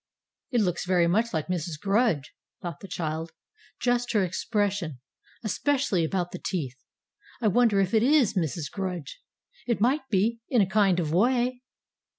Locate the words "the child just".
2.79-4.13